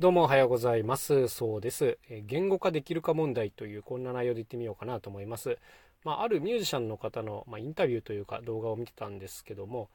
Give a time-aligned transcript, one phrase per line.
[0.00, 1.28] どうもおはようございます。
[1.28, 1.98] そうです。
[2.26, 5.56] 言語化できるか問題というこんな内容で言ってみようかなと思います。
[6.02, 9.90] まあ、あるミュージシャンの方の、まあ、インタビューというか動画を見てたんですけども、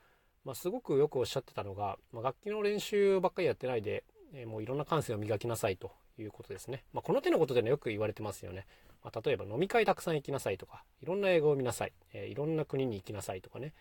[0.45, 6.85] まあ、すごくよくおっしゃってたのが、ま楽器の練習ばっかりやってないで、えもういろんな感性を磨きなさいということですね。
[6.93, 8.67] まこの手のことでね、よく言われてますよね。
[9.03, 13.73] ま例えば飲み会たくさん行きなさいとか、いろんな英語を見なさい、えいろんな国に行きなさいとかね。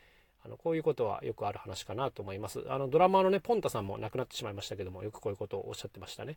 [0.45, 2.65] あのこういうことはよくある話かなと思います。
[2.69, 6.37] あのドラマのね、ポンタさんも亡くなってしまいましたけども、よくこういうことをおっしゃってましたね。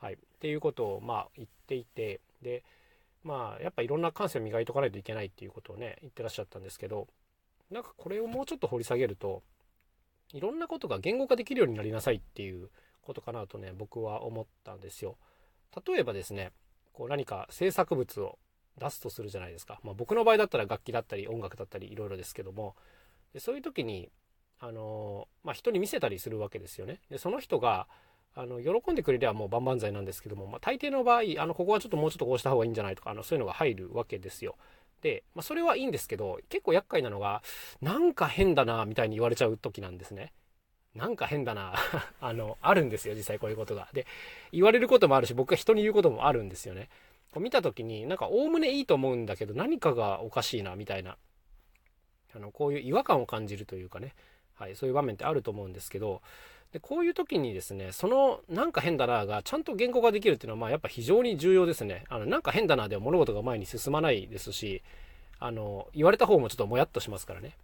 [0.00, 2.64] はい、っていうことをまあ言っていてで
[3.22, 7.06] まあやっぱいろんな感性を磨いとかないといけないっていうことをね言ってらっしゃったんですけど
[7.70, 9.42] なんかこれをもうちょっと掘り下げると
[10.32, 12.70] いろんなことが言語化できるようになりなさいっていう
[13.02, 15.16] ことかなとね僕は思ったんですよ。
[15.86, 16.52] 例えばですね
[16.94, 18.38] こう何か制作物を
[18.78, 22.74] 出すとするじゃないですか、まあ、僕の場合だったら楽器だったり音楽だったりいろいろですけども
[23.32, 24.10] でそういう時に
[24.62, 27.00] あのまあ、人に見せたりするわけですよね。
[27.10, 27.86] でその人が
[28.34, 34.56] あの喜んでくれりゃもう万々歳なんですけども、まあ、大抵の場合あのここはちょっともうちょっとこうした方がいいんじゃないとかあのそういうのが入るわけですよ。
[35.00, 37.42] で、まあ、それはいいんですけど結構厄介なのが
[37.80, 40.32] なんか変だなみたいに言われちゃう時なんですね。
[40.94, 41.74] なんか変だな
[42.20, 43.88] あのあるんですよ実際こういうことが。
[43.94, 44.06] で
[44.52, 46.90] 言われることもあるし僕が人に言うこともあるんですよね。
[47.32, 51.16] こう見た時になんかおおむねいいと思うんだけど何かがおかしいなみたいな
[52.34, 54.14] あのこういう違和感を感じるというかね、
[54.54, 56.22] はい、そういう場面ってあると思うんですけど。
[56.72, 62.04] でこういう時にですねそのなんか変だながちゃんと言語化できるっていうのはまあやっぱ非常に重要ですね。
[62.08, 64.82] あのなんか変だなでは物事が前に進まないですし
[65.40, 67.56] あの言われた方もちょっともやっとしますからね。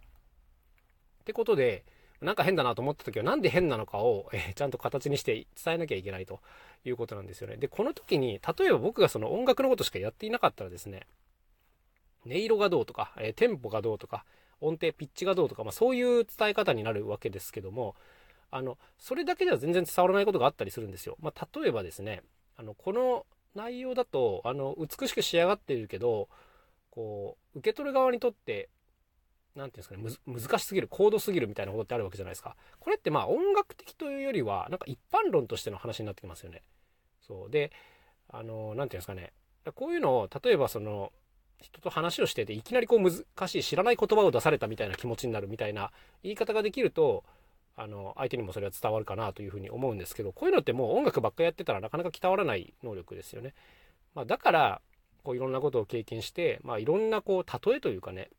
[1.21, 1.85] ってことで
[2.21, 6.39] なんか変だなと思った時はなんで変なのかを、えー、ちゃんと形にして伝えなきゃいけないと
[6.83, 7.57] いうことなんですよね。
[7.57, 11.05] でこの時に例えば僕がその音楽のことしかやっていなかったらですね
[12.25, 14.25] 音色がどうとか、えー、テンポがどうとか
[14.61, 17.95] 音程ピッチがどうとか、まあ、そういう伝え方になるわけですけども
[18.49, 21.17] あのそれだけでは全然伝わらないことがあったりするんですよ。
[21.19, 22.23] まあ、例えばですね
[22.55, 26.29] あのこの内容だとあの美しく仕上がっているけど
[26.91, 28.69] こう受け取る側にとって
[29.55, 32.55] 何て言うんですかね難しすぎる高度すぎるみたいなことってあるわけじゃないですか。
[32.79, 36.61] これってまあ音楽的というよりはなんか一般論としての話になってきますよね。
[37.27, 37.71] そうで
[38.29, 39.33] あの何て言うんですかね
[39.75, 41.11] こういうのを例えばその
[41.61, 45.91] 人と話をしてていきなりこう難しい知らない言葉を出されたみたいな気持ちになるみたいな
[46.23, 47.23] 言い方ができると
[47.75, 53.53] あの相手にもそれは伝わるかなというふうに思うんですけどこういうのってもう音楽ばっかやってたらなかなか伝わらない能力ですよね。
[54.15, 54.81] まあ、だから
[55.23, 58.29] こういろんなことを経験して、まあ、いろんなこう例えというかね、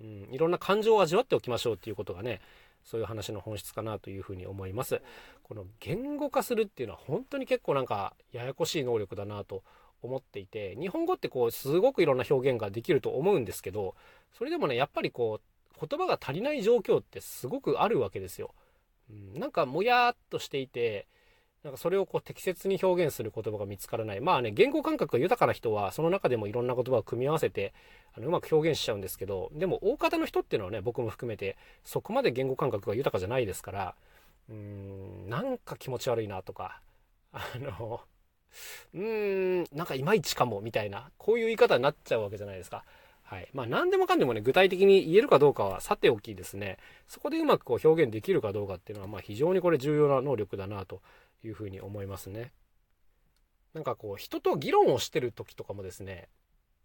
[0.00, 2.40] うん、いろんな感情を味わっておきましょうっていうことがね
[2.82, 5.00] そういう話の本質かなというふうに思います。
[5.44, 9.62] この言語化するっていうのは本当に結構なんかややこしい能力だなと
[10.02, 13.94] 思っていて日本語ってこうすごくいろんな表現ができると思うんですけど
[14.36, 18.52] それでもねやっぱりこう言葉が足りない状況ってすごくあるわけですよ。
[19.10, 21.06] うん、なんかもやっとしていて
[21.64, 24.20] なんかそれをこう適切に表現する言葉が見つからない。
[24.20, 27.74] まあね、言語感覚が豊かな人は、その中でもいろんな言葉を組み合わせて、
[28.14, 33.94] あのうまく表現しちゃうんですけど、でも大方の人っていうのはね、僕も含めて、そこまで言語感覚が豊かじゃないですから、
[34.48, 36.80] うーん、なんか気持ち悪いなとか、
[37.32, 38.00] あの、
[38.94, 42.84] うーん、なんかいまいちかも、みたいな、こういう言い方になっちゃうわけじゃないですか。
[43.22, 43.48] はい。
[43.52, 51.02] まあ何でもかんでもね、具体的に言えるかどうかはさておきですね、そこでうまくこう表現できるかどうかっていうのは、まあ非常にこれ重要な能力だなと
[51.44, 52.52] いうふうに思いますね。
[53.74, 56.28] なんかこう、人と議論をしてる時とかもですね、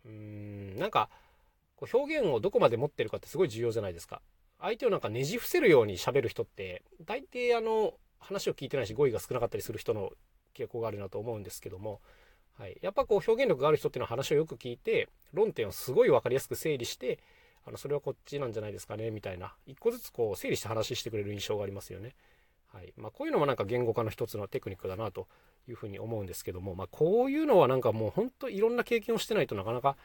[0.06, 1.10] うーん、なんか、
[1.78, 4.22] こう表現をどこまで持ってるかってすごい重要じゃないですか。
[4.60, 10.12] 相手をなんかねじ伏せるように喋る人って、大抵あの、話を聞いてないし語彙が少なかったりする人の
[10.54, 12.00] 傾向があるなと思うんですけども、
[12.60, 17.20] はい、やっぱこう表現力がある人っていうのは話をよく聞いて論点をすごい分かりやすく整理して
[17.66, 22.16] あのそれはこっちなんじゃないですかねみたいな一個ずつこう整理して話してくれる印象がありますよね。
[22.74, 25.28] はいまあ、こういうのもなんか言語化の一つのテクニックだなと
[25.70, 29.96] いうふうに思うんですけども、まあ、こういうのはなんかもう本当いろんな経験をしてないとなかなか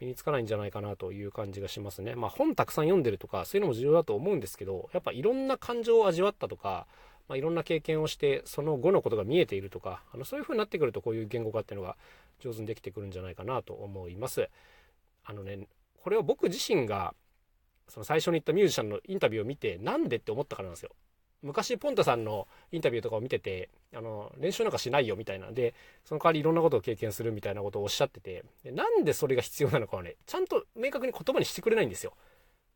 [0.00, 2.14] 身につかないんじゃないかなという感じがしますね。
[2.14, 6.86] まあ、本たくさん読んでるとかそういうのも重要だと思うんですけどやっぱいろんな感情を味わったとか
[7.30, 11.96] まあ、いろんな経験をしてその後のことが見えているとかあのそういう風になってくるとこういう言語化っていうのが
[12.40, 14.50] 上手にできてくるんじゃないかなと思います。
[15.24, 15.68] あのね
[16.02, 17.14] これを僕自身が
[17.88, 20.90] その最初に言ったミュージシャンのインタビューを見てなんでって思ったからなんですよ。
[21.42, 25.72] 昔ポンタさんのインタビューとかを見ててあの練習なんかしないよみたいなんで
[26.04, 32.12] その代わりいろんなことを経験するみたいなことをおっしゃっててでなんでそれが必要なのかはねちゃんと明確に言葉にしてくれないんですよ。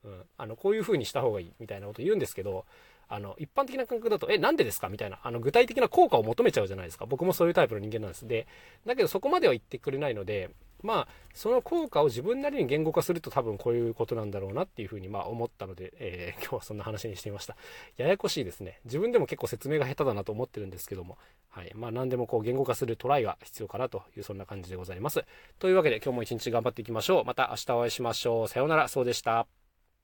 [0.04, 2.66] うん、あのこういう風にした方がいいみたいなこと言うんですけど
[3.08, 4.88] あの一般的な感覚だとえなんでですか？
[4.88, 7.06] みたいなあの具体的な効果を求めちゃうじゃないですか。
[7.06, 8.26] 僕もそういうタイプの人間なんです。
[8.26, 8.46] で
[8.86, 10.50] だけどそこまでは言ってくれないので
[10.82, 17.56] まあその効果を自分なりに言語化すると多分こういうことなんだろうなっていうふうにまあ思ったので、えー、 今日はそんな話にしてみました。
[17.96, 18.80] ややこしいですね。
[18.84, 21.16] 自分でも結構説明が下手だなと思ってるんですけども。
[21.48, 21.72] はい。
[21.74, 25.24] まあ何でもこう言語化するトライが必要かなというそんな感じでございます。
[25.58, 27.24] というわけで今日も一日頑張っていきましょう。
[27.24, 28.48] また明日お会いしましょう。
[28.48, 28.88] さようなら。
[28.88, 29.63] そうでした。